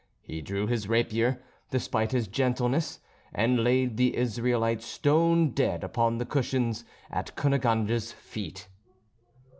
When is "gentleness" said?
2.27-3.01